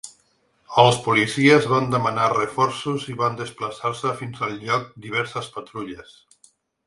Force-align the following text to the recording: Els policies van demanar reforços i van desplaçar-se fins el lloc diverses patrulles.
Els 0.83 0.95
policies 1.07 1.67
van 1.73 1.89
demanar 1.95 2.23
reforços 2.31 3.05
i 3.13 3.17
van 3.21 3.37
desplaçar-se 3.41 4.13
fins 4.23 4.41
el 4.47 4.57
lloc 4.65 4.89
diverses 5.07 5.51
patrulles. 5.59 6.17